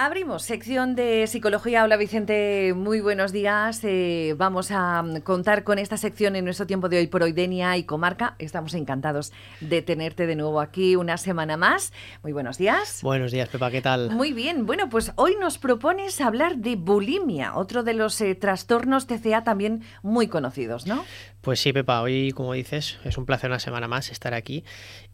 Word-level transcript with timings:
Abrimos 0.00 0.44
sección 0.44 0.94
de 0.94 1.26
psicología. 1.26 1.82
Hola 1.82 1.96
Vicente, 1.96 2.72
muy 2.72 3.00
buenos 3.00 3.32
días. 3.32 3.80
Eh, 3.82 4.36
vamos 4.38 4.70
a 4.70 5.02
mm, 5.02 5.22
contar 5.22 5.64
con 5.64 5.80
esta 5.80 5.96
sección 5.96 6.36
en 6.36 6.44
nuestro 6.44 6.68
tiempo 6.68 6.88
de 6.88 6.98
hoy 6.98 7.08
por 7.08 7.24
hoy, 7.24 7.32
Denia 7.32 7.76
y 7.76 7.82
Comarca. 7.82 8.36
Estamos 8.38 8.74
encantados 8.74 9.32
de 9.60 9.82
tenerte 9.82 10.28
de 10.28 10.36
nuevo 10.36 10.60
aquí 10.60 10.94
una 10.94 11.16
semana 11.16 11.56
más. 11.56 11.92
Muy 12.22 12.30
buenos 12.30 12.58
días. 12.58 13.00
Buenos 13.02 13.32
días, 13.32 13.48
Pepa, 13.48 13.72
¿qué 13.72 13.82
tal? 13.82 14.10
Muy 14.10 14.32
bien. 14.32 14.66
Bueno, 14.66 14.88
pues 14.88 15.10
hoy 15.16 15.34
nos 15.40 15.58
propones 15.58 16.20
hablar 16.20 16.58
de 16.58 16.76
bulimia, 16.76 17.56
otro 17.56 17.82
de 17.82 17.94
los 17.94 18.20
eh, 18.20 18.36
trastornos 18.36 19.08
TCA 19.08 19.42
también 19.42 19.82
muy 20.04 20.28
conocidos, 20.28 20.86
¿no? 20.86 21.04
Pues 21.40 21.58
sí, 21.58 21.72
Pepa, 21.72 22.02
hoy, 22.02 22.30
como 22.30 22.52
dices, 22.52 23.00
es 23.02 23.18
un 23.18 23.26
placer 23.26 23.50
una 23.50 23.58
semana 23.58 23.88
más 23.88 24.12
estar 24.12 24.32
aquí 24.32 24.62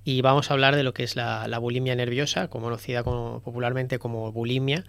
y 0.05 0.21
vamos 0.21 0.50
a 0.50 0.55
hablar 0.55 0.77
de 0.77 0.82
lo 0.82 0.93
que 0.95 1.02
es 1.02 1.16
la, 1.16 1.59
bulimia 1.59 1.95
nerviosa, 1.95 2.48
conocida 2.48 3.03
como, 3.03 3.41
popularmente 3.41 3.98
como 3.98 4.30
bulimia, 4.32 4.84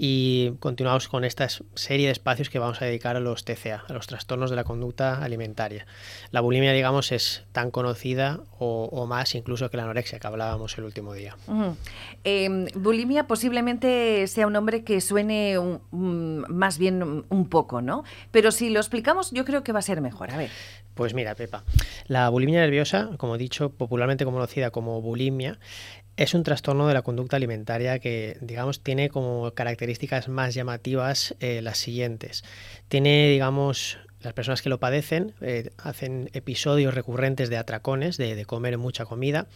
y 0.00 0.52
continuamos 0.60 1.08
con 1.08 1.24
esta 1.24 1.48
serie 1.74 2.06
de 2.06 2.12
espacios 2.12 2.50
que 2.50 2.60
vamos 2.60 2.80
a 2.80 2.84
dedicar 2.84 3.16
a 3.16 3.20
los 3.20 3.44
TCA, 3.44 3.84
a 3.88 3.92
los 3.92 4.06
trastornos 4.06 4.48
de 4.48 4.54
la 4.54 4.62
conducta 4.62 5.24
alimentaria. 5.24 5.86
La 6.30 6.40
bulimia, 6.40 6.72
digamos, 6.72 7.10
es 7.10 7.42
tan 7.50 7.72
conocida 7.72 8.38
o, 8.60 9.06
más 9.06 9.34
incluso 9.34 9.68
que 9.70 9.76
la 9.76 9.82
anorexia 9.82 10.20
que 10.20 10.26
hablábamos 10.28 10.78
el 10.78 10.84
último 10.84 11.14
día. 11.14 11.36
Em, 12.22 12.66
bulimia 12.76 13.26
posiblemente 13.26 14.28
sea 14.28 14.46
un 14.46 14.52
nombre 14.52 14.84
que 14.84 15.00
suene 15.00 15.58
más 15.90 16.78
bien 16.78 17.24
un 17.28 17.48
poco, 17.48 17.82
¿no? 17.82 18.04
Pero 18.30 18.52
si 18.52 18.70
lo 18.70 18.78
explicamos, 18.78 19.32
yo 19.32 19.44
creo 19.44 19.64
que 19.64 19.72
va 19.72 19.80
a 19.80 19.82
ser 19.82 20.00
mejor. 20.00 20.30
A 20.30 20.36
ver. 20.36 20.50
Pues 20.98 21.14
mira, 21.14 21.36
Pepa, 21.36 21.62
la 22.08 22.28
bulimia 22.28 22.58
nerviosa, 22.58 23.10
como 23.18 23.36
he 23.36 23.38
dicho, 23.38 23.70
popularmente 23.70 24.24
conocida 24.24 24.72
como 24.72 25.00
bulimia, 25.00 25.60
es 26.16 26.34
un 26.34 26.42
trastorno 26.42 26.88
de 26.88 26.94
la 26.94 27.02
conducta 27.02 27.36
alimentaria 27.36 28.00
que, 28.00 28.36
digamos, 28.40 28.82
tiene 28.82 29.08
como 29.08 29.52
características 29.52 30.26
más 30.26 30.54
llamativas 30.54 31.36
eh, 31.38 31.62
las 31.62 31.78
siguientes. 31.78 32.42
Tiene, 32.88 33.30
digamos, 33.30 33.98
las 34.22 34.32
personas 34.32 34.60
que 34.60 34.70
lo 34.70 34.80
padecen 34.80 35.34
eh, 35.40 35.70
hacen 35.78 36.30
episodios 36.32 36.92
recurrentes 36.94 37.48
de 37.48 37.58
atracones, 37.58 38.16
de, 38.16 38.34
de, 38.34 38.44
comer 38.44 38.76
mucha 38.76 39.04
comida, 39.04 39.46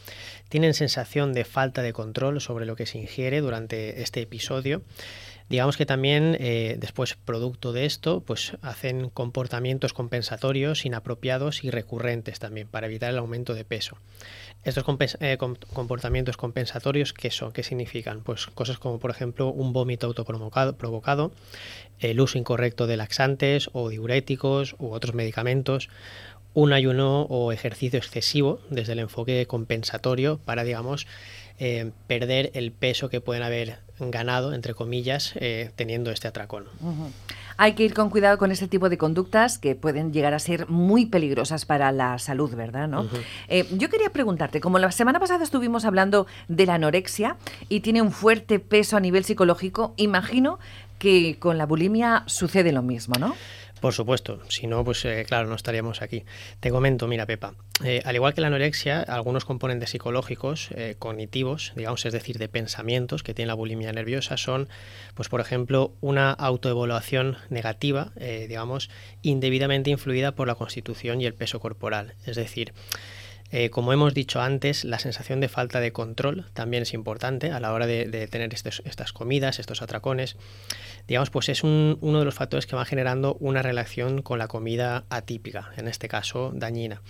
tienen 0.49 0.75
sensación 0.75 1.33
de 1.33 1.45
falta 1.45 1.83
de 1.83 1.93
control 1.93 2.41
sobre 2.41 2.67
lo 2.67 2.77
que 2.77 2.87
se 2.87 2.99
ingiere 2.99 3.41
durante 3.41 4.01
este 4.01 4.21
episodio 4.21 4.83
Digamos 5.53 5.77
que 5.77 5.85
también 5.85 6.35
eh, 6.41 6.77
después, 6.79 7.15
producto 7.15 7.75
de 7.75 7.85
esto, 7.85 8.21
pues 8.21 8.57
hacen 8.63 9.11
comportamientos 9.11 9.93
compensatorios 9.93 10.87
inapropiados 10.87 11.63
y 11.63 11.71
recurrentes 11.71 12.39
también 12.39 12.69
para 12.69 12.87
evitar 12.87 13.11
el 13.11 13.19
aumento 13.19 13.53
de 13.53 13.67
peso. 13.67 13.99
Estos 14.65 14.83
eh, 15.21 15.37
comportamientos 15.37 16.39
compensatorios, 16.39 17.13
¿qué 17.13 17.31
son? 17.31 17.53
¿Qué 17.53 17.63
significan? 17.65 18.23
Pues 18.23 18.47
cosas 18.47 18.79
como, 18.79 18.99
por 18.99 19.11
ejemplo, 19.11 19.49
un 19.49 19.75
vómito 19.75 20.07
autoprovocado, 20.07 20.75
provocado, 20.79 21.33
el 21.99 22.19
uso 22.19 22.39
incorrecto 22.39 22.87
de 22.87 22.97
laxantes 22.97 23.69
o 23.75 23.91
diuréticos 23.91 24.75
u 24.79 24.93
otros 24.93 25.15
medicamentos, 25.15 25.91
un 26.55 26.73
ayuno 26.73 27.23
o 27.23 27.53
ejercicio 27.53 27.99
excesivo 27.99 28.61
desde 28.71 28.93
el 28.93 28.99
enfoque 28.99 29.47
compensatorio 29.47 30.39
para, 30.45 30.65
digamos, 30.65 31.07
eh, 31.59 31.93
perder 32.07 32.51
el 32.55 32.73
peso 32.73 33.09
que 33.09 33.21
pueden 33.21 33.43
haber 33.43 33.79
ganado, 33.99 34.53
entre 34.53 34.75
comillas, 34.75 35.35
eh, 35.37 35.71
teniendo 35.77 36.11
este 36.11 36.29
atracón. 36.29 36.65
Hay 37.57 37.75
que 37.75 37.85
ir 37.85 37.95
con 37.95 38.11
cuidado 38.11 38.39
con 38.39 38.51
este 38.51 38.67
tipo 38.67 38.89
de 38.89 38.99
conductas 38.99 39.59
que 39.59 39.75
pueden 39.75 40.13
llegar 40.13 40.35
a 40.35 40.39
ser 40.39 40.69
muy 40.69 41.07
peligrosas 41.07 41.65
para 41.65 41.93
la 41.93 42.19
salud, 42.19 42.55
¿verdad? 42.55 42.89
¿no? 42.89 43.07
Eh, 43.49 43.67
yo 43.77 43.89
quería 43.91 44.11
preguntarte, 44.11 44.61
como 44.61 44.79
la 44.79 44.91
semana 44.91 45.21
pasada 45.21 45.45
estuvimos 45.45 45.85
hablando 45.85 46.27
de 46.49 46.67
la 46.67 46.75
anorexia 46.75 47.37
y 47.69 47.81
tiene 47.81 48.03
un 48.03 48.11
fuerte 48.11 48.59
peso 48.59 48.97
a 48.97 49.01
nivel 49.01 49.25
psicológico, 49.25 49.95
imagino 49.97 50.59
que 50.99 51.37
con 51.39 51.59
la 51.59 51.67
bulimia 51.67 52.25
sucede 52.27 52.73
lo 52.73 52.83
mismo, 52.83 53.15
¿no? 53.19 53.35
Por 53.83 53.95
supuesto, 53.95 54.39
si 54.49 54.69
no, 54.69 54.85
pues 54.85 55.05
eh, 55.05 55.25
claro, 55.27 55.49
no 55.49 55.57
estaríamos 55.57 56.03
aquí. 56.03 56.25
Te 56.61 56.71
comento, 56.71 57.09
mira, 57.09 57.27
Pepa, 57.27 57.55
eh, 57.83 58.01
al 58.05 58.15
igual 58.15 58.33
que 58.33 58.41
la 58.41 58.47
anorexia, 58.47 59.01
algunos 59.01 59.45
componentes 59.45 59.91
psicológicos, 59.91 60.69
eh, 60.77 60.95
cognitivos, 61.01 61.73
digamos, 61.75 62.07
es 62.07 62.13
decir, 62.13 62.39
de 62.39 62.49
pensamientos 62.49 63.25
que 63.25 63.35
tiene 63.35 63.49
la 63.49 63.55
bulimia 63.55 63.93
nerviosa, 63.93 64.37
son, 64.37 64.69
pues 65.17 65.29
por 65.29 65.41
ejemplo, 65.41 65.97
una 66.01 66.31
autoevaluación 66.31 67.39
negativa, 67.51 68.13
digamos, 68.15 68.89
indebidamente 69.21 69.91
influida 69.91 70.31
por 70.31 70.47
la 70.47 70.55
constitución 70.55 71.21
y 71.21 71.27
el 71.27 71.35
peso 71.35 71.59
corporal. 71.59 72.15
Es 72.25 72.37
decir, 72.37 72.75
como 73.71 73.93
hemos 73.93 74.15
dicho 74.15 74.41
antes, 74.41 74.85
la 74.85 74.99
sensación 74.99 75.41
de 75.41 75.49
falta 75.49 75.81
de 75.81 75.93
control 75.93 76.47
también 76.55 76.85
es 76.85 76.95
importante 76.95 77.51
a 77.51 77.61
la 77.61 77.73
hora 77.73 77.87
de, 77.87 78.29
tener 78.29 78.55
estas 78.55 79.13
comidas, 79.13 79.59
estos 79.59 79.83
atracones. 79.83 80.37
Digamos, 81.07 81.31
pues 81.31 81.49
es 81.49 81.65
uno 81.65 82.19
de 82.19 82.25
los 82.25 82.35
factores 82.35 82.67
que 82.67 82.77
va 82.77 82.85
generando 82.85 83.37
una 83.41 83.63
relación 83.63 84.23
con 84.23 84.39
la 84.39 84.49
comida 84.49 85.05
atípica, 85.11 85.71
en 85.77 85.89
este 85.89 86.09
caso 86.09 86.53
dañina. 86.55 87.03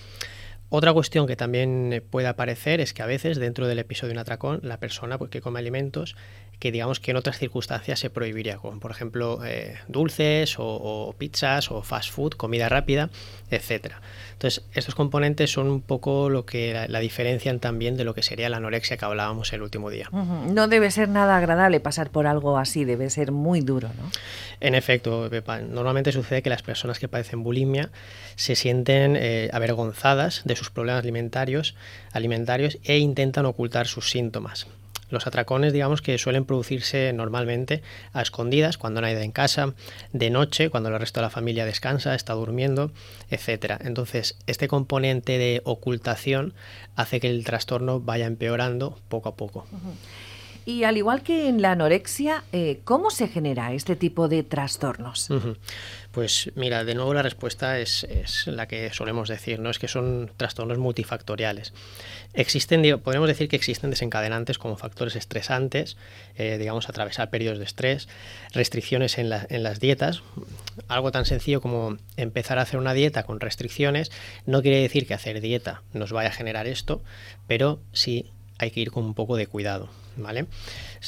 Otra 0.74 0.94
cuestión 0.94 1.26
que 1.26 1.36
también 1.36 2.02
puede 2.08 2.28
aparecer 2.28 2.80
es 2.80 2.94
que 2.94 3.02
a 3.02 3.06
veces 3.06 3.36
dentro 3.36 3.66
del 3.66 3.78
episodio 3.78 4.08
de 4.08 4.14
un 4.14 4.20
atracón 4.20 4.60
la 4.62 4.78
persona 4.78 5.18
pues, 5.18 5.30
que 5.30 5.42
come 5.42 5.58
alimentos 5.58 6.16
que 6.62 6.70
digamos 6.70 7.00
que 7.00 7.10
en 7.10 7.16
otras 7.16 7.38
circunstancias 7.38 7.98
se 7.98 8.08
prohibiría, 8.08 8.56
como 8.58 8.78
por 8.78 8.92
ejemplo 8.92 9.44
eh, 9.44 9.78
dulces 9.88 10.54
o, 10.58 11.12
pizzas 11.18 11.72
o 11.72 11.82
fast 11.82 12.12
food, 12.12 12.34
comida 12.34 12.68
rápida, 12.68 13.10
etcétera. 13.50 14.00
Entonces, 14.34 14.64
estos 14.72 14.94
componentes 14.94 15.50
son 15.50 15.66
un 15.66 15.80
poco 15.80 16.30
lo 16.30 16.46
que 16.46 16.86
la, 16.88 17.00
diferencian 17.00 17.58
también 17.58 17.96
de 17.96 18.04
lo 18.04 18.14
que 18.14 18.22
sería 18.22 18.48
la 18.48 18.58
anorexia 18.58 18.96
que 18.96 19.04
hablábamos 19.04 19.52
el 19.52 19.60
último 19.60 19.90
día. 19.90 20.08
No 20.12 20.68
debe 20.68 20.92
ser 20.92 21.08
nada 21.08 21.36
agradable 21.36 21.80
pasar 21.80 22.10
por 22.10 22.28
algo 22.28 22.56
así, 22.56 22.84
debe 22.84 23.10
ser 23.10 23.32
muy 23.32 23.60
duro, 23.60 23.88
¿no? 24.00 24.08
En 24.60 24.76
efecto, 24.76 25.26
Pepa, 25.28 25.58
normalmente 25.58 26.12
sucede 26.12 26.42
que 26.42 26.50
las 26.50 26.62
personas 26.62 27.00
que 27.00 27.08
padecen 27.08 27.42
bulimia 27.42 27.90
se 28.36 28.54
sienten 28.54 29.16
eh, 29.16 29.50
avergonzadas 29.52 30.42
de 30.44 30.54
sus 30.62 30.70
problemas 30.70 31.02
alimentarios, 31.02 31.74
alimentarios 32.12 32.78
e 32.84 32.98
intentan 32.98 33.46
ocultar 33.46 33.86
sus 33.86 34.10
síntomas. 34.10 34.66
Los 35.10 35.26
atracones, 35.26 35.74
digamos 35.74 36.00
que 36.00 36.16
suelen 36.16 36.46
producirse 36.46 37.12
normalmente 37.12 37.82
a 38.14 38.22
escondidas, 38.22 38.78
cuando 38.78 39.00
no 39.00 39.06
hay 39.06 39.12
nadie 39.12 39.26
en 39.26 39.32
casa, 39.32 39.74
de 40.12 40.30
noche, 40.30 40.70
cuando 40.70 40.88
el 40.88 40.98
resto 40.98 41.20
de 41.20 41.26
la 41.26 41.30
familia 41.30 41.66
descansa, 41.66 42.14
está 42.14 42.32
durmiendo, 42.32 42.92
etc. 43.30 43.74
Entonces, 43.80 44.38
este 44.46 44.68
componente 44.68 45.36
de 45.36 45.60
ocultación 45.64 46.54
hace 46.96 47.20
que 47.20 47.28
el 47.28 47.44
trastorno 47.44 48.00
vaya 48.00 48.24
empeorando 48.24 48.98
poco 49.10 49.28
a 49.28 49.36
poco. 49.36 49.66
Y 50.64 50.84
al 50.84 50.96
igual 50.96 51.22
que 51.22 51.48
en 51.48 51.60
la 51.60 51.72
anorexia, 51.72 52.44
eh, 52.52 52.80
¿cómo 52.84 53.10
se 53.10 53.28
genera 53.28 53.72
este 53.72 53.96
tipo 53.96 54.28
de 54.28 54.42
trastornos? 54.42 55.28
Pues 56.12 56.52
mira, 56.54 56.84
de 56.84 56.94
nuevo 56.94 57.14
la 57.14 57.22
respuesta 57.22 57.78
es, 57.78 58.06
la 58.46 58.68
que 58.68 58.92
solemos 58.92 59.28
decir, 59.28 59.58
¿no? 59.58 59.70
Es 59.70 59.78
que 59.78 59.88
son 59.88 60.30
trastornos 60.36 60.78
multifactoriales. 60.78 61.72
Existen, 62.34 63.00
podemos 63.00 63.28
decir 63.28 63.48
que 63.48 63.56
existen 63.56 63.90
desencadenantes 63.90 64.58
como 64.58 64.76
factores 64.76 65.16
estresantes, 65.16 65.96
eh, 66.36 66.58
digamos, 66.58 66.88
atravesar 66.88 67.30
periodos 67.30 67.58
de 67.58 67.64
estrés, 67.64 68.08
restricciones 68.52 69.18
en, 69.18 69.32
en 69.48 69.62
las 69.62 69.80
dietas. 69.80 70.22
Algo 70.86 71.10
tan 71.12 71.24
sencillo 71.24 71.60
como 71.60 71.96
empezar 72.16 72.58
a 72.58 72.62
hacer 72.62 72.78
una 72.78 72.94
dieta 72.94 73.24
con 73.24 73.40
restricciones 73.40 74.12
no 74.46 74.62
quiere 74.62 74.80
decir 74.80 75.06
que 75.06 75.14
hacer 75.14 75.40
dieta 75.40 75.82
nos 75.92 76.12
vaya 76.12 76.28
a 76.28 76.32
generar 76.32 76.66
esto, 76.66 77.02
pero 77.46 77.80
sí 77.92 78.30
hay 78.58 78.70
que 78.70 78.80
ir 78.80 78.90
con 78.90 79.04
un 79.04 79.14
poco 79.14 79.36
de 79.36 79.46
cuidado. 79.46 79.88
¿vale? 80.16 80.46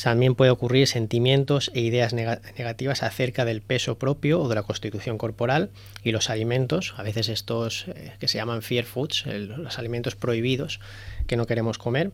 También 0.03 0.35
puede 0.35 0.51
ocurrir 0.51 0.87
sentimientos 0.87 1.71
e 1.75 1.81
ideas 1.81 2.13
negativas 2.13 3.03
acerca 3.03 3.45
del 3.45 3.61
peso 3.61 3.99
propio 3.99 4.41
o 4.41 4.49
de 4.49 4.55
la 4.55 4.63
constitución 4.63 5.19
corporal 5.19 5.71
y 6.03 6.13
los 6.13 6.31
alimentos, 6.31 6.95
a 6.97 7.03
veces 7.03 7.29
estos 7.29 7.87
eh, 7.89 8.13
que 8.19 8.29
se 8.29 8.39
llaman 8.39 8.63
fear 8.63 8.85
foods, 8.85 9.27
los 9.27 9.79
alimentos 9.79 10.17
prohibidos 10.17 10.81
que 11.27 11.37
no 11.37 11.47
queremos 11.47 11.79
comer, 11.79 12.13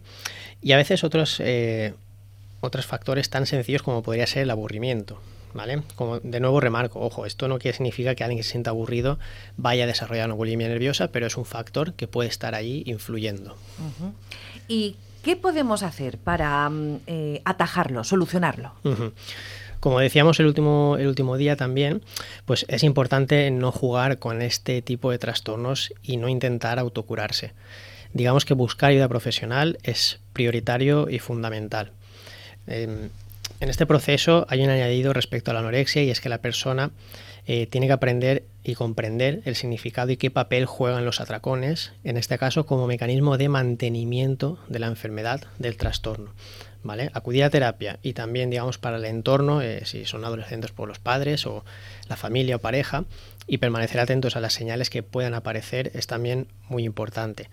y 0.62 0.72
a 0.72 0.76
veces 0.76 1.04
otros, 1.04 1.40
eh, 1.40 1.94
otros 2.60 2.86
factores 2.86 3.30
tan 3.30 3.46
sencillos 3.46 3.82
como 3.82 4.02
podría 4.02 4.26
ser 4.26 4.42
el 4.42 4.50
aburrimiento. 4.50 5.20
¿Vale? 5.52 5.82
Como 5.96 6.20
de 6.20 6.38
nuevo 6.38 6.60
remarco, 6.60 7.00
ojo, 7.00 7.26
esto 7.26 7.48
no 7.48 7.58
quiere 7.58 7.76
significar 7.76 8.14
que 8.14 8.22
alguien 8.22 8.38
que 8.38 8.44
se 8.44 8.52
sienta 8.52 8.70
aburrido 8.70 9.18
vaya 9.56 9.82
a 9.82 9.86
desarrollar 9.88 10.26
una 10.26 10.36
bulimia 10.36 10.68
nerviosa, 10.68 11.10
pero 11.10 11.26
es 11.26 11.36
un 11.36 11.44
factor 11.44 11.94
que 11.94 12.06
puede 12.06 12.28
estar 12.28 12.54
ahí 12.54 12.84
influyendo. 12.86 13.56
¿Y 14.68 14.94
¿Qué 15.22 15.36
podemos 15.36 15.82
hacer 15.82 16.18
para 16.18 16.68
mm, 16.68 17.00
eh, 17.06 17.42
atajarlo, 17.44 18.04
solucionarlo? 18.04 18.72
Como 19.80 19.98
decíamos 19.98 20.38
el 20.40 20.46
último, 20.46 20.96
el 20.98 21.06
último 21.06 21.36
día 21.36 21.56
también, 21.56 22.02
pues 22.44 22.66
es 22.68 22.82
importante 22.82 23.50
no 23.50 23.72
jugar 23.72 24.18
con 24.18 24.42
este 24.42 24.82
tipo 24.82 25.10
de 25.10 25.18
trastornos 25.18 25.92
y 26.02 26.18
no 26.18 26.28
intentar 26.28 26.78
autocurarse. 26.78 27.52
Digamos 28.12 28.44
que 28.44 28.54
buscar 28.54 28.90
ayuda 28.90 29.08
profesional 29.08 29.78
es 29.82 30.20
prioritario 30.32 31.08
y 31.08 31.18
fundamental. 31.18 31.92
Em, 32.66 33.08
en 33.60 33.68
este 33.68 33.86
proceso 33.86 34.46
hay 34.48 34.62
un 34.62 34.70
añadido 34.70 35.12
respecto 35.12 35.50
a 35.50 35.54
la 35.54 35.60
anorexia 35.60 36.02
y 36.02 36.10
es 36.10 36.20
que 36.20 36.28
la 36.28 36.38
persona 36.38 36.90
eh, 37.46 37.66
tiene 37.66 37.86
que 37.86 37.92
aprender 37.92 38.44
y 38.62 38.74
comprender 38.74 39.40
el 39.44 39.56
significado 39.56 40.10
y 40.10 40.16
qué 40.16 40.30
papel 40.30 40.66
juegan 40.66 41.04
los 41.04 41.20
atracones, 41.20 41.92
en 42.04 42.16
este 42.16 42.38
caso 42.38 42.66
como 42.66 42.86
mecanismo 42.86 43.38
de 43.38 43.48
mantenimiento 43.48 44.58
de 44.68 44.78
la 44.78 44.86
enfermedad, 44.86 45.42
del 45.58 45.76
trastorno. 45.76 46.32
¿Vale? 46.82 47.10
Acudir 47.12 47.44
a 47.44 47.50
terapia 47.50 47.98
y 48.02 48.14
también, 48.14 48.48
digamos, 48.48 48.78
para 48.78 48.96
el 48.96 49.04
entorno, 49.04 49.60
eh, 49.60 49.82
si 49.84 50.06
son 50.06 50.24
adolescentes 50.24 50.72
por 50.72 50.88
los 50.88 50.98
padres 50.98 51.46
o 51.46 51.62
la 52.08 52.16
familia 52.16 52.56
o 52.56 52.58
pareja, 52.58 53.04
y 53.46 53.58
permanecer 53.58 54.00
atentos 54.00 54.36
a 54.36 54.40
las 54.40 54.54
señales 54.54 54.88
que 54.88 55.02
puedan 55.02 55.34
aparecer 55.34 55.90
es 55.94 56.06
también 56.06 56.46
muy 56.68 56.84
importante. 56.84 57.50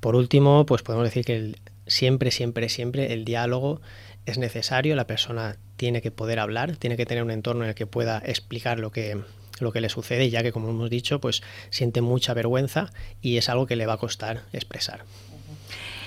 Por 0.00 0.16
último, 0.16 0.66
pues 0.66 0.82
podemos 0.82 1.06
decir 1.06 1.24
que 1.24 1.54
siempre, 1.86 2.30
siempre, 2.30 2.68
siempre 2.68 3.12
el 3.12 3.24
diálogo 3.24 3.80
es 4.26 4.38
necesario, 4.38 4.94
la 4.96 5.06
persona 5.06 5.56
tiene 5.76 6.02
que 6.02 6.10
poder 6.10 6.38
hablar, 6.38 6.76
tiene 6.76 6.96
que 6.96 7.06
tener 7.06 7.22
un 7.22 7.30
entorno 7.30 7.64
en 7.64 7.70
el 7.70 7.74
que 7.74 7.86
pueda 7.86 8.22
explicar 8.24 8.78
lo 8.78 8.90
que, 8.90 9.20
lo 9.60 9.72
que 9.72 9.80
le 9.80 9.88
sucede, 9.88 10.30
ya 10.30 10.42
que 10.42 10.52
como 10.52 10.70
hemos 10.70 10.90
dicho, 10.90 11.20
pues 11.20 11.42
siente 11.70 12.00
mucha 12.00 12.34
vergüenza 12.34 12.90
y 13.20 13.36
es 13.36 13.48
algo 13.48 13.66
que 13.66 13.76
le 13.76 13.86
va 13.86 13.94
a 13.94 13.98
costar 13.98 14.42
expresar. 14.52 15.04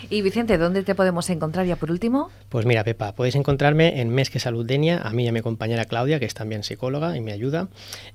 Y 0.10 0.22
Vicente, 0.22 0.58
¿dónde 0.58 0.84
te 0.84 0.96
podemos 0.96 1.30
encontrar 1.30 1.66
ya 1.66 1.76
por 1.76 1.90
último? 1.90 2.30
Pues 2.50 2.66
mira, 2.66 2.84
Pepa, 2.84 3.14
podéis 3.16 3.36
encontrarme 3.36 4.02
en 4.02 4.10
Mes 4.10 4.30
que 4.30 4.40
Salud 4.40 4.66
Denia, 4.66 5.00
a 5.00 5.12
mí 5.12 5.24
y 5.24 5.28
a 5.28 5.32
mi 5.32 5.42
compañera 5.42 5.86
Claudia, 5.86 6.20
que 6.20 6.26
es 6.26 6.34
también 6.34 6.64
psicóloga 6.64 7.16
y 7.16 7.22
me 7.22 7.32
ayuda, 7.32 7.70